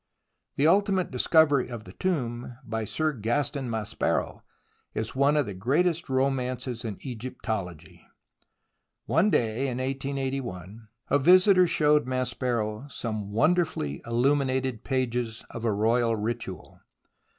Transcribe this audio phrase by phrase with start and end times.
[0.55, 4.41] The ultimate discovery of the tomb by Sir Gaston Maspero
[4.95, 8.07] is one of the greatest romances of Egyptology.
[9.05, 16.15] One day in 1881, a visitor showed Maspero some wonderfully illuminated pages of a royal
[16.15, 16.79] ritual.